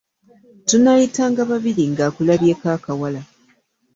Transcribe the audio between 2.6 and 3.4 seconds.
akawala.